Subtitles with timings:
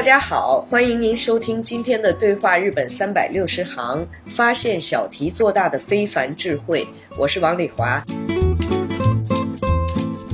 [0.00, 6.86] 大家好，欢迎您收听今天的对话日本三百六十行，发现小题做大的非凡智慧。
[7.18, 8.02] 我是王丽华。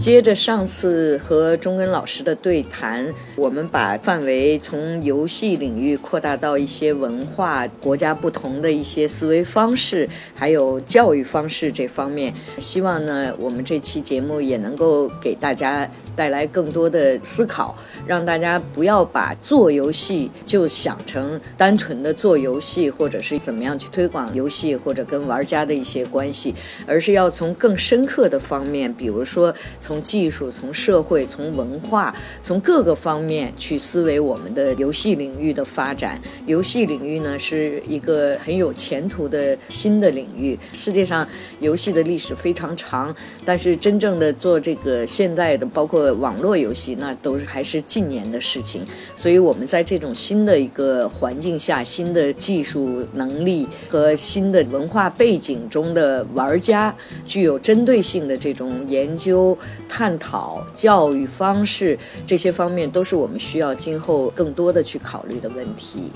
[0.07, 12.33] 接着上次和钟根老师的对谈，我们把范围从游戏领域扩大到一些文化、国家不同的一些思维方式，还有教育方式这方面。
[12.59, 17.77] 希望呢，我们这期节目也能够给大家带来更多的思考，
[18.07, 26.55] 让大家不要把做游戏就想成单纯的做游戏，或者是怎么样去推广游戏，或者跟玩家的一些关系，
[26.87, 36.20] 而是要从更深刻的方面，比如说从从技术、从社会、从文化、从各个方面去思维我们的游戏领域的发展。
[36.44, 40.58] 游戏领域呢，是一个很有前途的新的领域。
[40.74, 41.27] 世界上
[41.61, 48.84] 游戏的历史非常长，但是真正的做这个现代的，包括网络游戏，那都是还是近年的事情。
[49.14, 56.94] 所以，我们在这种新的一个环境下、新的技术能力和新的文化背景中的玩家，
[57.27, 59.56] 具有针对性的这种研究。
[59.89, 66.13] 探讨教育方式这些方面，都是我们需要今后更多的去考虑的问题。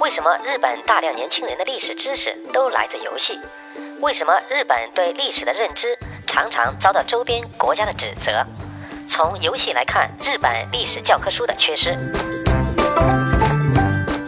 [0.00, 3.38] 为什么日本大量年轻人的历史知识都来自游戏？
[4.00, 5.96] 为什么日本对历史的认知
[6.26, 8.44] 常常遭到周边国家的指责？
[9.06, 11.92] 从游戏来看，日本历史教科书的缺失；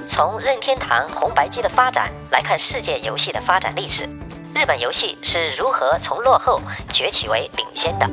[0.07, 4.09] 从任天堂红白机的发展来看，世界游戏的发展历史。
[4.55, 8.09] 日本游戏是如何从落后崛起为领先的？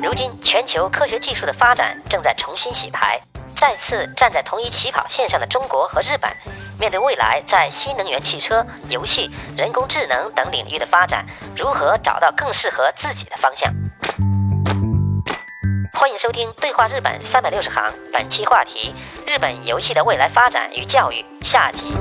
[0.00, 3.20] 如今，全球科学技术的发展正在重新洗牌，
[3.56, 6.30] 再次站在同一起跑线上的中国和日本，
[6.78, 13.74] 面对未来在新能源汽车、游戏、人工智能等领域的发展，如何找到更适合自己的方向？
[15.94, 18.94] 欢迎收听《对话日本三百六十行》，本期话题：
[19.26, 21.92] 日本游戏的未来发展与教育下集。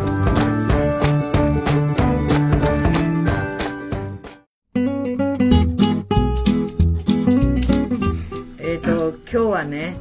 [9.34, 9.96] 今日はね、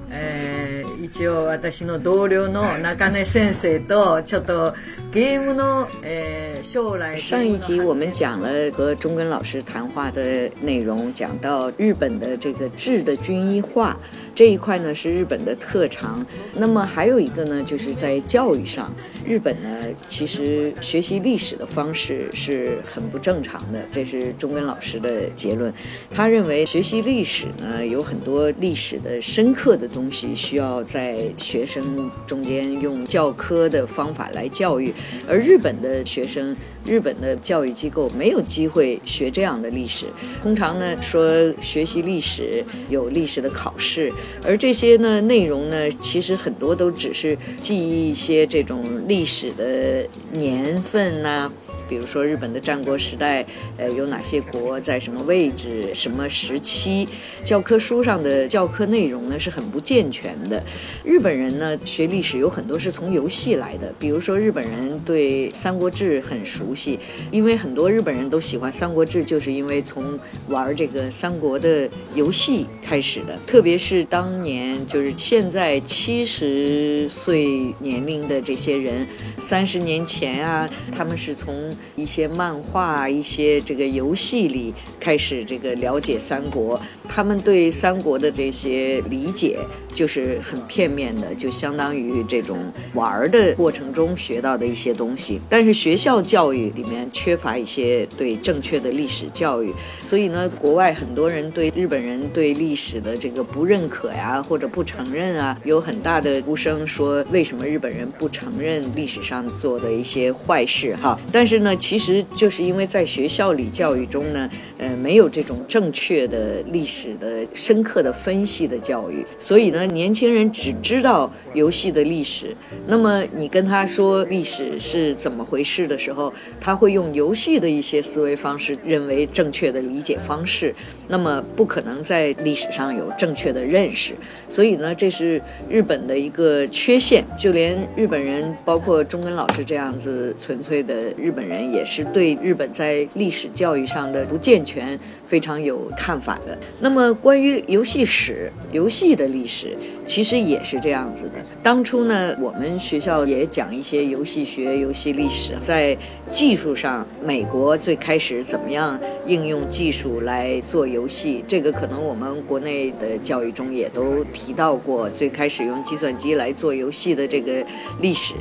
[1.10, 4.74] 一応私の同僚の中根先生とちょっと
[5.12, 13.98] ゲームの、えー、将来上一集我们讲了和中根老师谈话的内容，讲到日本的这个质的军医化。
[14.34, 16.26] 这一块呢是日本的特长，
[16.58, 18.94] 那么还有一个呢，就是在教育上，
[19.26, 19.70] 日本呢
[20.10, 25.74] 其实学习历史的方式是很不正常的，这是中根老师的结论。
[26.12, 34.93] 他认为学习历史呢有很多历史的深刻的东西需要在 在学生中间用教科的方法来教育，
[35.27, 36.55] 而日本的学生。
[36.83, 40.07] 日本的教育机构没有机会学这样的历史，
[40.43, 44.11] 通常呢说学习历史有历史的考试，
[44.43, 51.53] 而这些呢内容呢其实很多都只是记忆一些这种历史的年份呐。
[51.87, 53.45] 比如说日本的战国时代，
[53.77, 57.07] 呃，有哪些国在什么位置、什么时期？
[57.45, 60.63] 教科书上的教科内容呢是很不健全的。
[61.05, 66.99] 日本人呢学历史有很多是从游戏来的，比如说日本人对《三国志》很熟悉，
[67.31, 73.39] 因为很多日本人都喜欢《三国志》，就是因为从玩这个三国的游戏开始的。
[73.47, 79.07] 特别是当年，就是现在七十岁年龄的这些人，
[79.39, 89.59] 三十年前啊，他们是从一些漫画、一些这个游戏里开始这个了解三国，他们对三国的这些理解
[89.95, 90.80] 就是很偏。
[90.81, 92.57] 片面的，就相当于这种
[92.95, 95.39] 玩的过程中学到的一些东西。
[95.47, 111.21] 但是学校教育里面缺乏一些对正确的历史教育，所以呢，国外很多人对日本人对历史的这个不认可呀，或者不承认啊，有很大的呼声说为什么日本人不承认历史上做的一些坏事哈？
[111.31, 114.49] 但是呢，其实就是因为在学校里教育中呢，
[114.79, 122.57] 呃，没有这种正确的历史的深刻的分析的教育，所以呢，年轻人只知道游戏的历史。
[122.87, 130.75] 那么你跟他说历史是怎么回事的时候，他会用游戏的一些思维方式认为正确的理解方式，
[131.09, 134.15] 那么不可能在历史上有正确的认识。
[134.49, 137.25] 所以呢，这是日本的一个缺陷。
[137.39, 146.57] 就连日本人，包括中根老师这样子纯粹的日本人，也是对日本在历史教育上的不健全非常有看法的。
[146.81, 149.77] 那么关于游戏史、游戏的历史。
[150.07, 151.45] 其实也是这样子的。
[151.63, 155.97] 当初呢，我们学校也讲一些游戏学、游戏历史，在
[156.31, 167.65] 技术上，美国最开始怎么样应用技术来做游戏，这个可能我们国内的教育中也都提到过，最开始用计算机来做游戏的这个
[168.01, 168.35] 历史。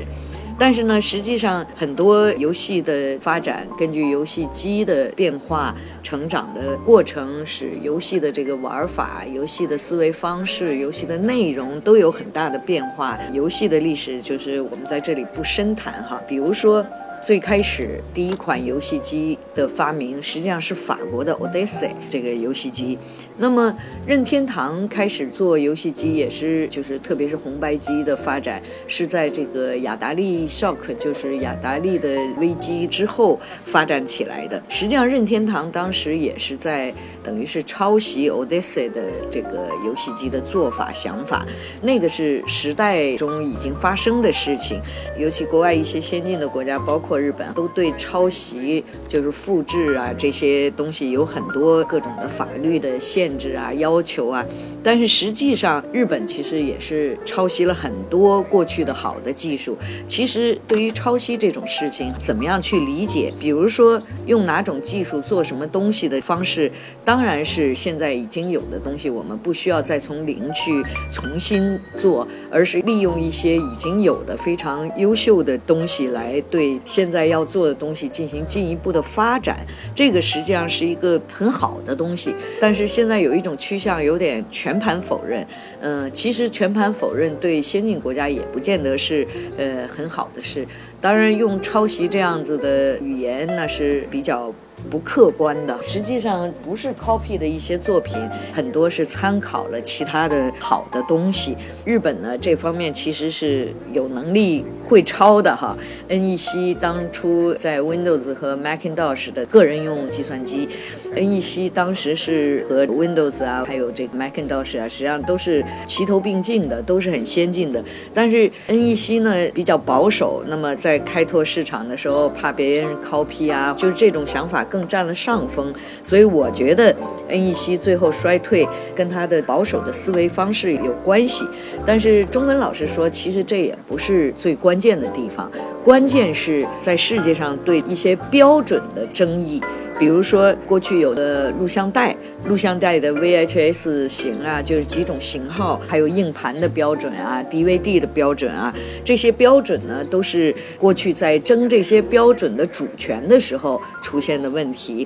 [0.60, 5.74] 但是呢，实际上很多游戏的发展，根据游戏机的变化、
[6.04, 13.18] 成长的过程，使游戏的这个玩法、游戏的思维方式、游戏的内容都有很大的变化。
[13.32, 16.86] 游戏的历史就是我们在这里不深谈哈，比如说。
[17.24, 22.98] 最开始第一款游戏机的发明实际上是法国的 Odyssey 这个游戏机。
[23.38, 23.76] 那么
[24.06, 34.62] 任天堂开始做游戏机也是，就是特别是红白机的发展是在这个雅达利 Shock，就是雅达利的危机之后发展起来的。
[34.70, 41.46] 实际上任天堂当时也是在等于是抄袭 Odyssey 的这个游戏机的做法想法，
[41.82, 44.82] 那个是时代中已经发生的事情，
[45.18, 47.09] 尤其国外一些先进的国家，包括。
[47.10, 54.46] 或日本都对抄袭就是复制啊这些东西有很多各种的法律的限制啊要求啊，
[54.84, 59.76] 但是实际上日本其实也是抄袭了很多过去的好的技术。
[60.08, 63.34] 其实对于抄袭这种事情，怎么样去理解？
[63.40, 66.72] 比如说用哪种技术做什么东西的方式，
[67.04, 76.78] 当然是现在已经有的东西，我们不需要再从零去重新做，而是利用一些已经有的非常优秀的东西来对。
[77.00, 79.66] 现在要做的东西进行进一步的发展，
[79.96, 82.36] 这个实际上是一个很好的东西。
[82.60, 85.48] 但是现在有一种趋向，有点全盘否认。
[85.80, 89.26] 嗯，其实全盘否认对先进国家也不见得是
[89.58, 90.68] 呃很好的事。
[91.00, 94.54] 当然，用抄袭这样子的语言，那是比较。
[94.90, 98.18] 不客观的，实际上不是 copy 的一些作品，
[98.54, 101.54] 很多是参考了其他的好的东西。
[101.84, 105.76] 日本呢，这方面其实是有能力会抄的哈。
[106.10, 110.68] NEC 当初在 Windows 和 Macintosh 的个人用计算机
[111.16, 117.82] ，NEC 当时是和 Windows 啊，还有这个 Macintosh 啊，实际上都是齐头并进的，都是很先进的。
[118.14, 124.90] 但是 NEC 呢比较保守，那么在开拓市场的时候，怕别人 copy 啊，就是这种想法更。
[124.90, 125.72] 占了上风，
[126.04, 126.92] 所以我觉得
[127.30, 131.46] NEC 最后衰退跟他的保守的思维方式有关系。
[131.86, 135.52] 但是中文老师说，其实这也不是最关键的地方，
[135.84, 139.62] 关关键是在世界上对一些标准的争议，
[140.00, 142.16] 比如说过去有的录像带，
[142.46, 148.74] 录像带的 VHS 型啊，就是几种型号，还有硬盘的标准啊，DVD 的标准啊，
[149.04, 155.06] 这些标准呢，都是过去在争这些标准的主权的时候出现的问题。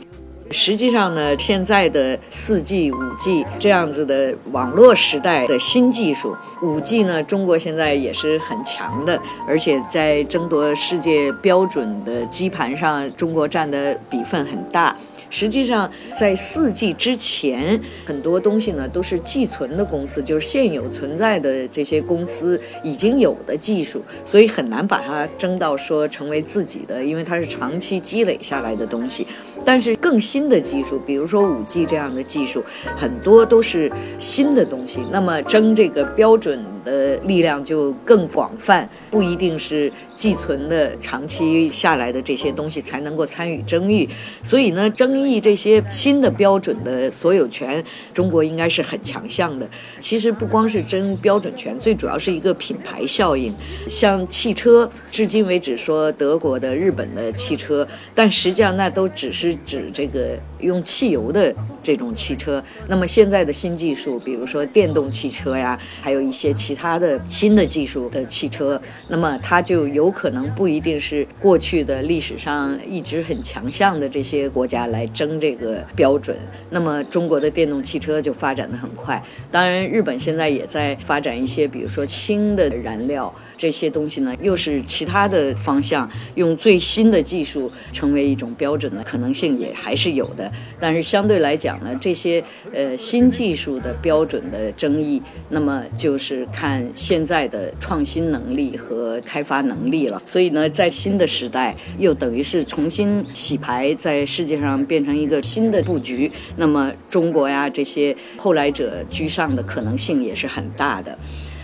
[0.53, 14.95] 实际上呢，现在的四 G、五 G 这样子的网络时代的新技术，五 G 呢，中国现在也是很强的，而且在争夺世界标准的基盘上，中国占的比分很大。
[15.31, 29.25] 实际上，在四 G 之前，很多东西呢都是寄存的公司，就是现有存在的这些公司已经有的技术，所以很难把它争到说成为自己的，因为它是长期积累下来的东西。
[29.65, 32.63] 但是更新的技术，比如说五 G 这样的技术，
[32.96, 36.63] 很多都是新的东西，那么争这个标准。
[36.84, 44.08] 的力量就更广泛，不一定是寄存的长期下来的这些东西才能够参与争议。
[44.44, 49.68] 所以呢，争议这些新的标准的所有权，中国应该是很强项的。
[50.00, 53.54] 其实不光是争标准权，最主要是一个品牌效应。
[53.88, 62.62] 像汽车，至今为止说德国的、日本的汽车，但实际上那都只是指这个用汽油的这种汽车。
[62.88, 66.73] 那么现在的新技术，比如说电动汽车呀，还有一些汽。
[66.74, 76.36] 其他的新的技术的汽车，那么它就有可能不一定是过去的历史上一直很强项的这些国家来争这个标准。
[76.72, 79.24] 那么中国的电动汽车就发展的很快。
[79.51, 90.51] 当然，日本现在也在发展一些，比如说氢的燃料这些东西呢，又是其他的方向，用最新的技术成为一种标准的可能性也还是有的。
[90.80, 100.22] 但是相对来讲呢，这些呃新技术的标准的争议，那么就是看现在的创新能力和开发能力了。
[100.25, 106.32] 所以呢，在新的时代，又等于是重新洗牌，在世界上变成一个新的布局。
[106.55, 111.20] 那么中国呀，这些后来者居上的可能性也是很大的。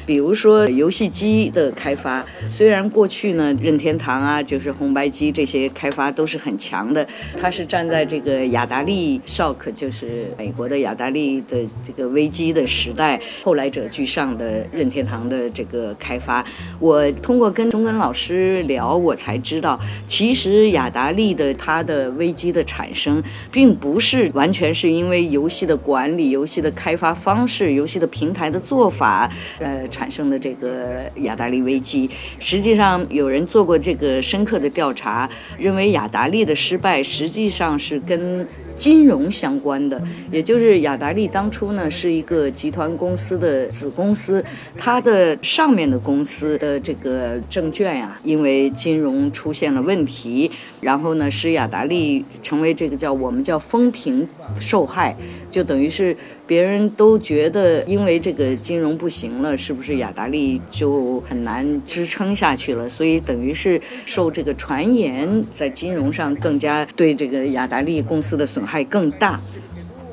[0.10, 7.08] 比如说游戏机的开发，虽然过去呢，任天堂啊，就是红白机这些开发都是很强的，
[7.40, 16.44] 它是站在这个雅达利 Shock，就是美国的雅达利的这个危机的时代，后来者居上的任天堂的这个开发。
[16.80, 29.88] 我通过跟中根老师聊，我才知道，其实雅达利的它的危机的产生，并不是完全是因为游戏的管理、游戏的开发方式、游戏的平台的做法，呃。
[30.00, 40.02] 产生的这个雅达利危机，实际上有人做过这个深刻的调查，认为雅达利的失败实际上是跟金融相关的，
[40.32, 44.42] 也就是雅达利当初呢是一个集团公司的子公司，
[44.78, 54.26] 它的上面的公司的这个证券呀，因为金融出现了问题，然后呢使雅达利成为这个叫我们叫风评
[54.62, 55.14] 受害，
[55.52, 56.16] 就等于是
[56.50, 59.98] 别人都觉得因为这个金融不行了，是不是？
[59.98, 69.40] 雅达利就很难支撑下去了，所以等于是受这个传言，在金融上更加对这个雅达利公司的损害更大。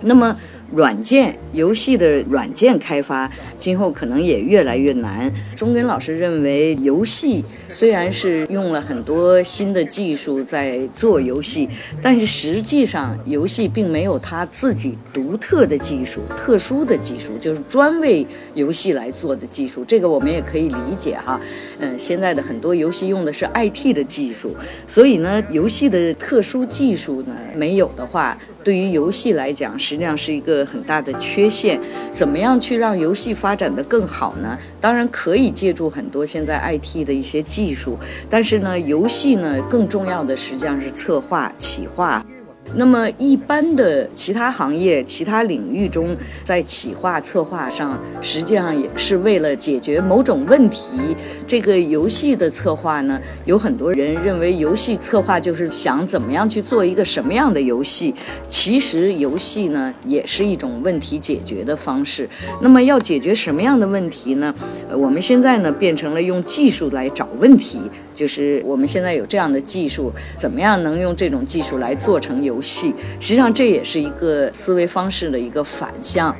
[0.02, 0.36] 那么。
[0.74, 5.32] 软件游戏的软件开发，今后可能也越来越难。
[5.54, 11.68] 钟根老师认为，游戏虽然是用了很多新的技术在做游戏，
[12.02, 19.84] 但是实际上游戏并没有它自己独特的技术、特殊的技术，就是专为游戏来做的技术。
[19.84, 21.40] 这个我们也可以理解哈。
[21.78, 24.54] 嗯，现在的很多游戏用的是 IT 的技术，
[24.86, 30.55] 所以呢，游戏的特殊技术呢没有的话，对于游戏来讲，实际上是一个。
[30.64, 34.58] 很大的缺陷，怎么样去让游戏发展的更好呢？
[34.80, 37.98] 当然可以借助很多现在 IT 的一些技术，
[38.30, 42.24] 但是呢，游戏呢更重要的实际上是策划、企划。
[42.74, 51.16] 那么，一般的其他行业、其他领域中，在企划策划上，实际上也是为了解决某种问题。
[51.46, 58.12] 这个游戏的策划呢，有很多人认为游戏策划就是想怎么样去做一个什么样的游戏。
[58.48, 62.28] 其实，游戏呢也是一种问题解决的方式。
[62.60, 64.54] 那么，要解决什么样的问题呢？
[64.90, 67.80] 我们现在呢变成了用技术来找问题，
[68.14, 72.55] 就是我们现在有这样的技术，怎么样能用这种技术来做成游？
[72.56, 76.34] 游戏实际上这也是一个思维方式的一个反向。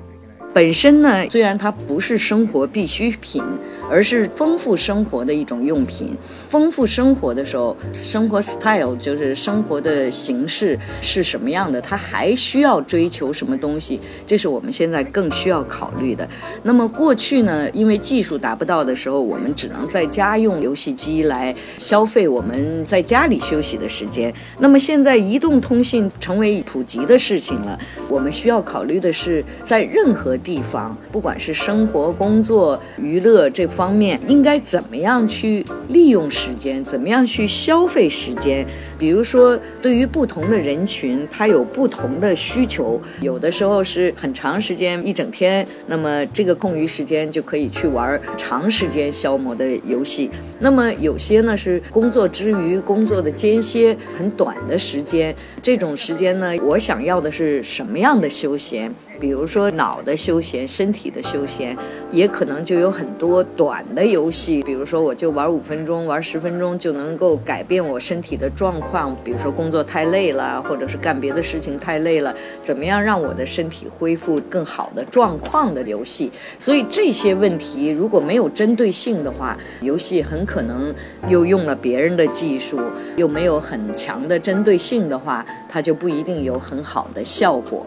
[0.57, 3.45] 本身呢，虽然它不是生活必需品，
[3.91, 6.17] 而是丰富生活的一种用品。
[6.49, 16.27] 丰富生活的时候，生活 style 就是生活的形式是什么样的，它还需要追求什么东西，这是我们现在更需要考虑的。
[16.63, 24.33] 那么过去呢，因为技术达不到的时候，我们只能在家用游戏机来消费我们在家里休息的时间。
[24.59, 30.35] 那么现在移动通信成为普及的事情了，我们需要考虑的是在任何。
[30.47, 36.85] 地方，不管是生活、工作、娱乐这方面，应该怎么样去利用时间？
[36.85, 38.65] 怎么样去消费时间？
[38.97, 43.01] 比如说，对于不同的人群，他有不同的需求。
[43.21, 50.31] 有的时候是很长时间，一整天，那么这个空余时间就可以去玩长时间消磨的游戏。
[50.61, 58.95] 那么有些呢是工作之余，工作的间歇很短的时间，这种时间呢，我想要的是什么样的休闲？
[59.19, 60.36] 比如说脑的休。
[60.37, 61.75] 休闲身体的休闲，
[62.11, 69.17] 也可能就有很多短的游戏，比如说我就玩五分钟，玩十分钟就能够改变我身体的状况。
[69.25, 76.31] 比如说工作太累了，或者是干别的事情太累了，怎么样让我的身体恢复更好的状况的游戏？
[76.59, 80.95] 所以这些问题如果没有针对性的话，游戏很可能
[81.29, 82.79] 又用了别人的技术，
[83.17, 87.87] 又没有很强的针对性的话，它就不一定有很好的效果。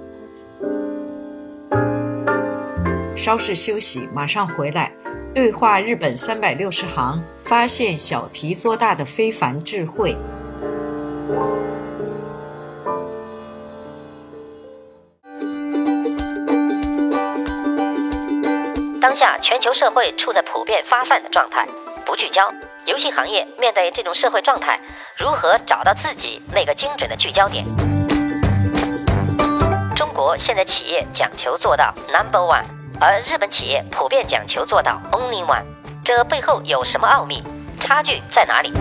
[3.20, 4.90] 稍事休息，马上回来。
[5.36, 10.16] 对话日本三百六十行，发现小题做大的非凡智慧。
[19.02, 21.68] 当下全球社会处在普遍发散的状态，
[22.06, 22.50] 不聚焦。
[22.86, 24.80] 游戏行业面对这种社会状态，
[25.18, 27.66] 如何找到自己那个精准的聚焦点？
[29.94, 32.64] 中国现在企业讲求做到 number one，
[33.02, 35.64] 而日本企业普遍讲求做到 only one，
[36.04, 37.42] 这背后有什么奥秘？
[37.80, 38.74] 差距在哪里？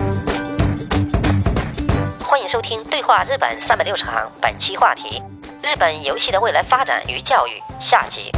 [2.21, 5.23] 欢迎收听《对话日本三百六十行》，本期话题：
[5.63, 8.29] 日本游戏的未来发展与教育下集。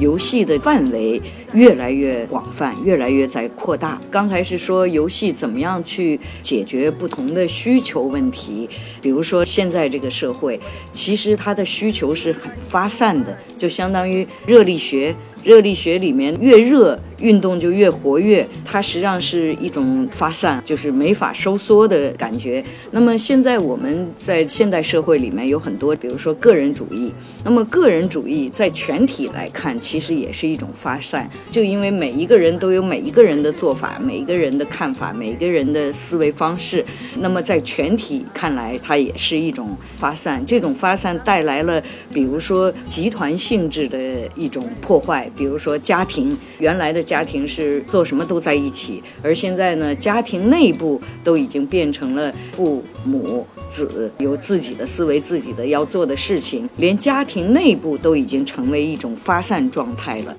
[0.00, 1.20] 游戏的范围
[1.56, 3.98] 越来越广泛，越来越在扩大。
[4.10, 8.68] 刚才是说游戏怎么样去解决不同的需求问题，
[9.00, 10.60] 比如说现在这个社会，
[10.92, 15.16] 其实它的需求是很发散的，就相当于热力学。
[15.42, 16.98] 热力学里面越热。
[17.20, 22.62] 运动就越活跃，它实际上是一种发散，就是没法收缩的感觉。
[22.90, 27.12] 那么现在我们在现代社会里面有很多，比如说个人主义。
[27.44, 31.28] 那么个人主义在全体来看，其实也是一种发散。
[31.50, 36.84] 就因为每一个人都有每一个人的做法，每一个人的看法，每一个人的思维方式。
[37.20, 40.44] 那么在全体看来，它也是一种发散。
[40.44, 41.82] 这种发散带来了，
[42.12, 43.98] 比如说集团性质的
[44.34, 47.05] 一种破坏，比如说家庭原来的。
[47.06, 60.36] 家庭是做什么都在一起，而现在呢，家庭内部都已经变成了父母子有自己的思维、自己的要做的事情，连家庭内部都已经成为一种发散状态了。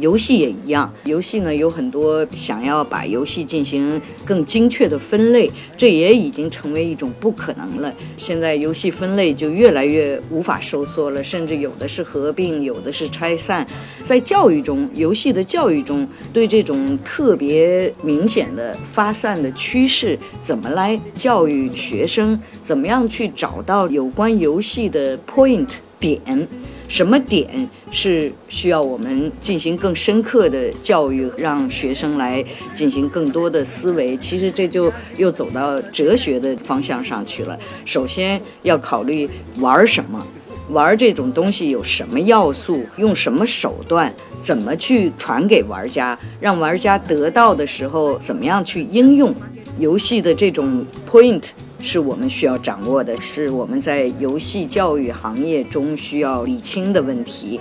[0.00, 7.92] 游戏也一样，游戏呢有很多想要把游戏进行更精确的分类，这也已经成为一种不可能了。
[8.16, 13.66] 现在游戏分类就越来越无法收缩了，甚至有的是合并，有的是拆散。
[14.02, 22.40] 在教育中，游戏的教育中，对这种特别明显的发散的趋势，怎么来教育学生？
[22.62, 26.48] 怎么样去找到有关游戏的 point 点？
[26.90, 27.46] 什么点？
[27.92, 32.44] 是需要我们进行更深刻的教育，让学生来
[32.74, 34.16] 进行更多的思维。
[34.16, 37.56] 其实这就又走到哲学的方向上去了。
[37.84, 40.26] 首先要考虑玩什么，
[40.70, 49.32] 玩这种东西有什么要素，用什么手段，怎么去传给玩家，让玩家得到的时候怎么样去应用
[49.78, 51.50] 游戏的这种 point。
[51.80, 57.58] 是我们需要掌握的，是我们在游戏教育行业中需要理清的问题。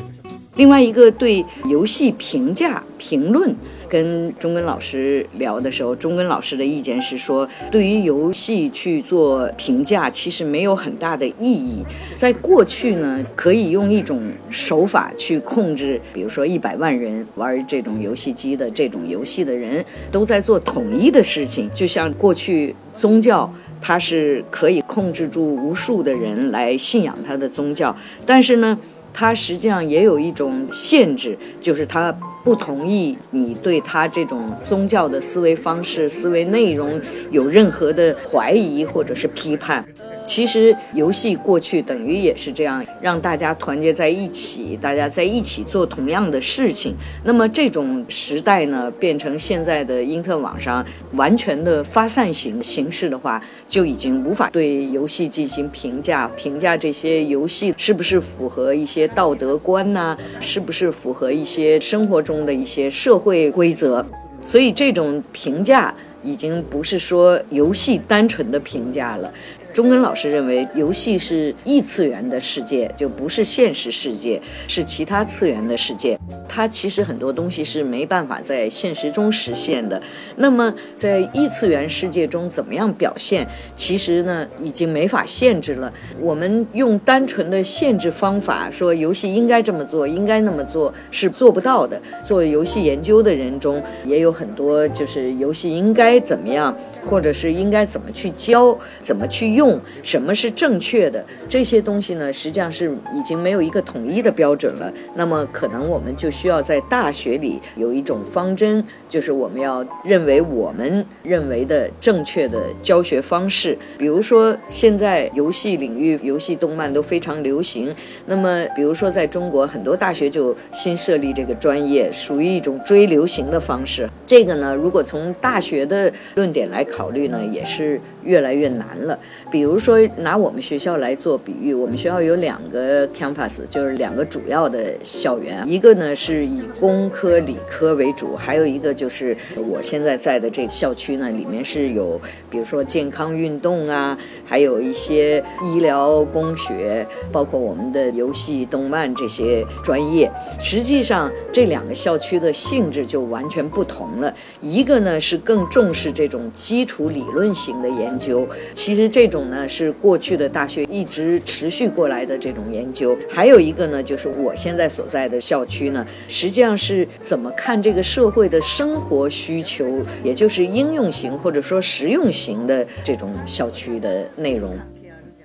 [0.55, 3.55] 另外一个对游戏评价评论，
[3.87, 11.85] 跟中根老师聊的时候，中根老师的意见是说，对于游戏去做评价，其实没有很大的意义。
[12.13, 23.49] 在过去呢，可以用一种手法去控制，比如说一百万人玩这种游戏机的这种游戏的人，都在做统一的事情，就像过去宗教。
[23.81, 28.77] 他是可以控制住无数的人来信仰他的宗教，但是呢，
[29.13, 32.11] 他实际上也有一种限制，就是他
[32.43, 36.99] 不同意你对他这种宗教的思维方式、思维内容
[37.31, 39.85] 有任何的怀疑或者是批判。
[40.29, 46.93] 其实游戏过去等于也是这样，让大家团结在一起，大家在一起做同样的事情。
[47.23, 64.05] 那么这种时代呢，变成现在的因特网上完全的发散型形式的话，就已经无法对游戏进行评价，评价这些游戏是不是符合一些道德观呐，是不是符合一些生活中的一些社会规则。
[64.45, 69.31] 所以这种评价已经不是说游戏单纯的评价了。
[69.71, 76.17] 中根老师认为，游戏是异次元的世界，就不是现实世界，是其他次元的世界。
[76.47, 80.01] 它其实很多东西是没办法在现实中实现的。
[80.37, 83.47] 那么，在异次元世界中怎么样表现？
[83.75, 85.93] 其实呢，已经没法限制了。
[86.19, 92.01] 我们用单纯的限制方法说游戏应该这么做，应该那么做，是做不到的。
[92.25, 96.75] 做游戏研究的人中也有很多，就是游戏应该怎么样，
[97.07, 99.58] 或者是应该怎么去教，怎么去。
[99.58, 102.31] 用用什么是正确的这些东西呢？
[102.31, 104.89] 实际上是已经没有一个统一的标准了。
[105.15, 113.77] 那么可能我们就需要在大学里有一种方针，就是我们要认为我们认为的正确的教学方式。
[113.97, 117.93] 比如说，现在游戏领域、游戏动漫都非常流行。
[118.27, 124.09] 那么，比如说在中国，很多大学就新设立这个专业，属于一种追流行的方式。
[124.25, 129.19] 这个呢，如果从大学的论点来考虑呢，也是越来越难了。
[129.51, 150.31] 比如说拿我们学校来做比喻，我们学校有两个 campus，就是两个主要的校园，一个呢是以工科、理科为主，还有一个就是我现在在的这个校区呢，里面是有比如说健康运动啊，还有一些医疗工学，包括我们的游戏、动漫这些专业。
[150.59, 163.17] 实际上这两个校区的性质就完全不同了，一个呢是更重视这种基础理论型的研究，其实这种呢是过去的大学一直持续过来的这种研究。
[163.29, 174.77] 还有一个呢，就是我现在所在的校区呢，实际上是怎么看这个社会的生活需求，也就是应用型或者说实用型的这种校区的内容。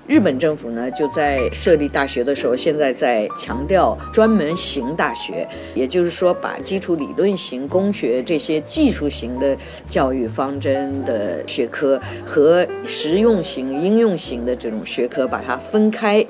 [0.07, 9.57] 日本政府呢，就在设立大学的时候，现在在强调专门型大学，也就是说，把基础理论型、工学这些技术型的
[9.89, 16.25] 教育方针的学科和实用型、应用型的这种学科把它分开。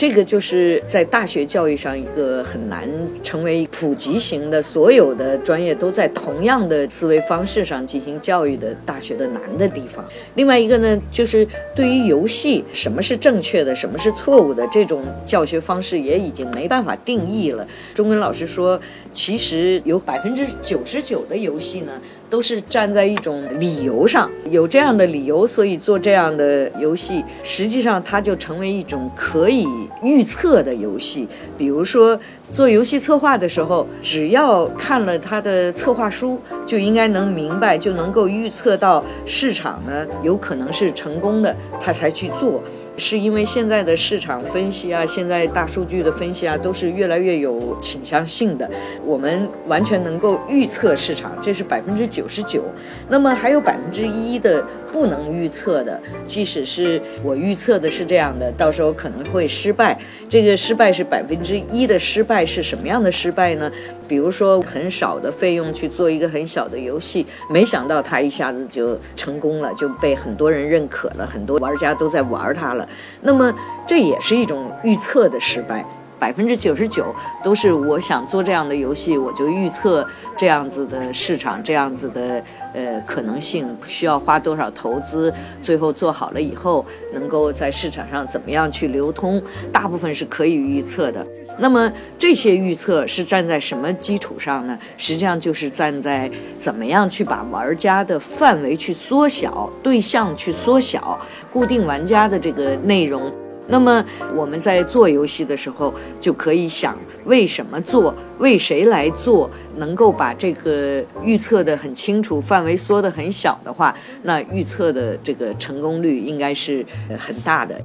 [0.00, 2.88] 这个就是在大学教育上一个很难
[3.22, 10.02] 成为普及型的，所有的专业都在同样的思维方式上进行教育的大学的难的地方。
[10.36, 17.68] 另外一个呢，就是对于游戏，什么是正确的，什么是错误的，这种教学方式也已经没办法定义了。
[17.92, 18.80] 中文老师说，
[19.12, 21.92] 其实有百分之九十九的游戏呢。
[22.30, 29.66] 都是站在一种理由上，有这样的理由，所以做这样的游戏，实际上它就成为一种可以
[30.02, 31.28] 预测的游戏。
[31.56, 32.18] 比如说
[32.50, 42.62] 做游戏策划的时候，只要看了他的策划书，就应该能明白，就能够预测到市场呢有可能是成功的，他才去做。
[43.00, 48.70] 是因为现在的市场分析啊，现在大数据的分析啊，都是越来越有倾向性的。
[49.04, 52.62] 我们完全能够预测市场，这是百分之九十九。
[53.08, 59.98] 那么还有百分之一的不能预测的，即使是我预测的是这样的，到时候可能会失败。
[60.28, 63.72] 这个失败是百分之一的失败是什么样的失败呢？
[64.06, 72.86] 比如说很少的费用去做一个很小的游戏，没想到它一下子就成功了，就被很多人认可了，很多玩家都在玩它了。
[73.22, 73.52] 那么
[73.86, 75.84] 这也是一种预测的失败，
[76.18, 82.42] 百分之九十九都是我想做这样的游戏，我就预测这样子的市场，这样子的
[82.74, 91.26] 呃可能性，需要花多少投资，最后做好了以后能够在市场上怎么样去流通，大部分是可以预测的。
[91.58, 94.78] 那么这些预测是站在什么基础上呢？
[94.96, 101.18] 实际上就是站在怎么样去把玩家的范围去缩小，对象去缩小，
[101.50, 103.30] 固定玩家的这个内容。
[103.68, 116.84] 那么我们在做游戏的时候，就可以想为什么做，为谁来做，能够把这个预测的很清楚，范围缩得很小的话，那预测的这个成功率应该是
[117.16, 117.80] 很大的。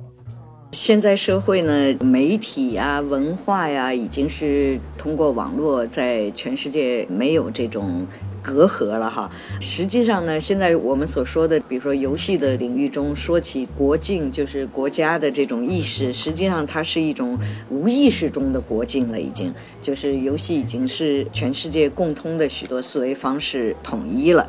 [0.76, 8.06] 现在社会呢，媒体呀、文化呀，已经是通过网络在全世界没有这种
[8.42, 9.32] 隔阂了哈。
[9.62, 24.46] 实际上呢，现在我们所说的，比如说游戏的领域中，说起国境，就是国家的这种意识，实际上它是一种无意识中的国境了，已经就是游戏已经是全世界共通的许多思维方式统一了。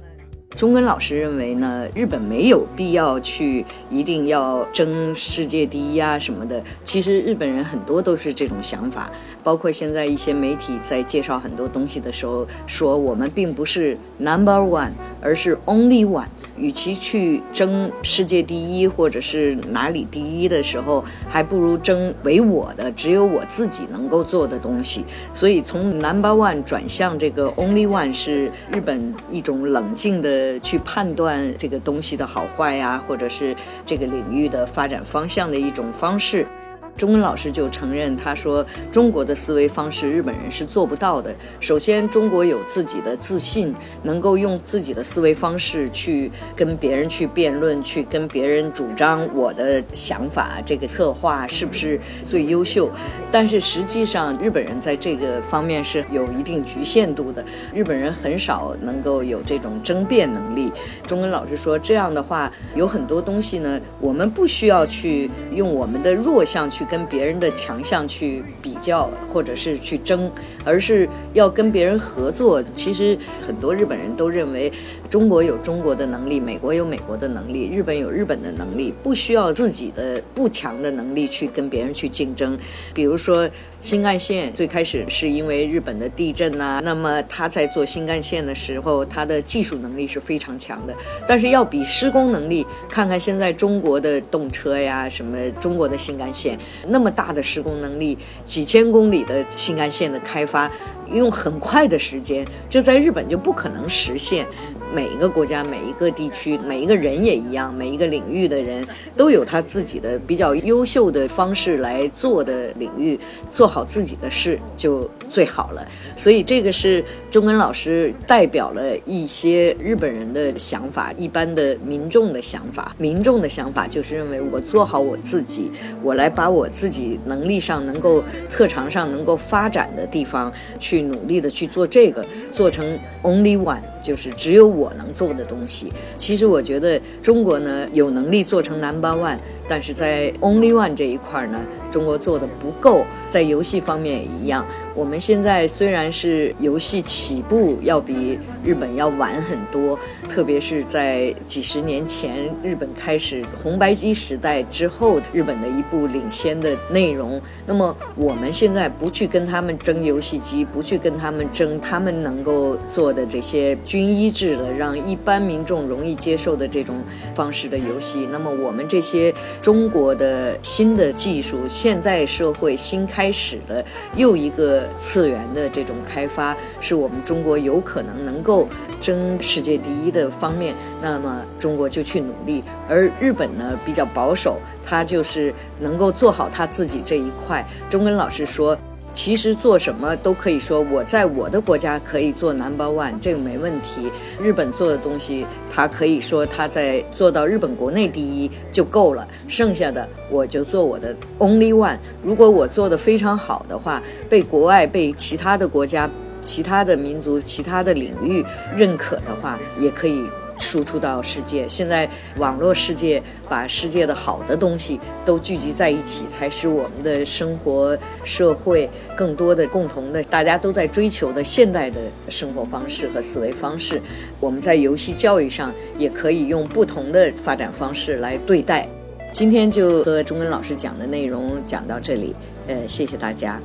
[0.51, 6.63] 中根老师认为呢，日本没有必要去一定要争世界第一啊什么的。
[6.83, 9.11] 其实日本人很多都是这种想法，
[9.45, 16.27] 包括现在一些媒体在介绍很多东西的时候，说我们并不是 number one，而是 only one。
[16.59, 25.05] 与其去争世界第一或者是哪里第一的时候，还不如争为我的，只有我自己能够做的东西。
[25.33, 36.47] 所以从 number one 转向这个 only one 是日本一种冷静的去判断这个东西的好坏呀，或者是这个领域的发展方向的一种方式。
[36.97, 41.35] 中文老师就承认，他说中国的思维方式日本人是做不到的。
[41.61, 52.91] 首先，中国有自己的自信，能够用自己的思维方式去跟别人去辩论，去跟别人主张我的想法，这个策划是不是最优秀？
[53.31, 57.45] 但是实际上，日本人在这个方面是有一定局限度的。
[57.75, 60.73] 日本人很少能够有这种争辩能力。
[61.07, 66.86] 中文老师说，这样的话，有很多东西呢，我们不需要去用我们的弱项去。
[66.89, 70.31] 跟别人的强项去比较，或者是去争，
[70.65, 72.63] 而是要跟别人合作。
[72.75, 74.73] 其实很多日本人都认为，
[75.11, 82.59] 中国有中国的能力，美国有美国的能力，日本有日本的能力，不需要自己的不强的能力去跟别人去竞争。
[82.95, 83.49] 比如说
[83.81, 90.95] 新干线，最开始是因为日本的地震呐，那么他在做新干线的时候，他的技术能力是非常强的，
[91.27, 96.59] 但是要比施工能力，看看现在中国的动车呀，什么中国的新干线
[96.89, 100.71] 那么大的施工能力，几千公里的新干线的开发，
[101.13, 104.47] 用很快的时间，这在日本就不可能实现。
[104.97, 108.83] 每一个国家、每一个地区、每一个人也一样，每一个领域的人
[109.15, 115.87] 都有他自己的比较优秀的方式来做的领域，做好自己的事就最好了。
[116.17, 122.97] 所以这个是中根老师代表了一些日本人的想法，一般的民众的想法。
[122.97, 125.71] 民众的想法就是认为我做好我自己，
[126.03, 133.83] 我来把我自己能力上能够、特长上能够发展的地方去努力的去做这个，做成 only one。
[134.07, 135.93] 就是只有我能做的东西。
[136.15, 139.37] 其实我觉得中国呢有能力做成 number one，
[139.69, 141.59] 但是在 only one 这一块呢，
[141.91, 143.05] 中国做的不够。
[143.29, 157.41] 在游戏方面也一样，我们现在虽然是游戏起步要比日本要晚很多，特别是在几十年前日本开始红白机时代之后，日本的一部领先的内容。
[157.67, 163.77] 那么我们现在不去跟他们争游戏机，不去跟他们争他们能够做的这些。
[163.85, 166.97] 均一制的，让一般民众容易接受的这种
[167.35, 168.29] 方式的游戏。
[168.31, 173.85] 那么，我们这些中国的新的技术，现在社会新开始的
[174.17, 178.67] 又一个次元的这种开发，是我们中国有可能能够
[179.01, 180.75] 争世界第一的方面。
[181.01, 182.65] 那么，中国就去努力。
[182.89, 187.65] 而日本呢，比较保守，他就是能够做好他自己这一块。
[187.89, 188.77] 中根老师说。
[189.17, 194.13] 其实做什么都可以说，我在我的国家可以做 number one，这个没问题。
[194.41, 201.97] 日本做的东西，他可以说他在做到日本国内第一就够了，剩下的我就做我的 only one。
[202.23, 206.09] 如果我做的非常好的话，被国外、被其他的国家、
[206.43, 208.45] 其他的民族、其他的领域
[208.77, 210.23] 认可的话，也可以。
[210.58, 211.68] 输出到世界。
[211.68, 224.00] 现在网络世界把世界的好的东西都聚集在一起，才使我们的生活、社会更多的共同的，大家都在追求的现代的生活方式和思维方式。
[224.40, 228.88] 我们在游戏教育上也可以用不同的发展方式来对待。
[229.32, 232.36] 今天就和钟根老师讲的内容讲到这里，
[232.68, 233.60] 呃，谢谢大家。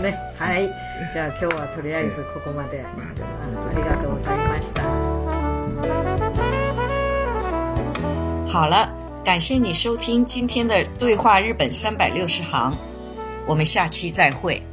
[0.00, 0.70] ね、はい。
[1.12, 2.80] じゃあ今日はとりあえずここまで。
[2.80, 5.25] ありがとうございました。
[8.57, 8.91] 好了，
[9.23, 12.75] 感谢你收听今天的对话日本三百六十行，
[13.45, 14.63] 我们下期再会。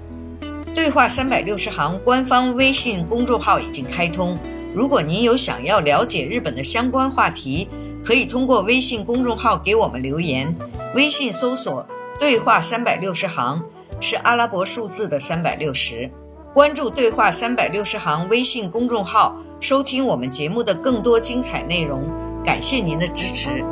[0.75, 4.38] 对话三百六十行官方微信公众号已经开通，
[4.75, 7.68] 如果您有想要了解日本的相关话题，
[8.03, 10.51] 可以通过微信公众号给我们留言。
[10.94, 11.87] 微信搜索
[12.18, 13.62] “对话三百六十行”
[14.01, 16.11] 是阿拉伯数字的三百六十。
[16.55, 22.23] 关注“对话三百六十行”微信公众号，收听我们节目的更多精彩内容。
[22.44, 23.64] 感谢您的支持。